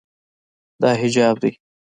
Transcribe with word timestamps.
دا 0.81 0.89
حجاب 1.01 1.35
ده. 1.41 1.49